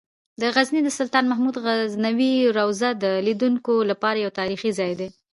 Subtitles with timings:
[0.41, 5.09] د غزني د سلطان محمود غزنوي روضه د لیدونکو لپاره یو تاریخي ځای دی.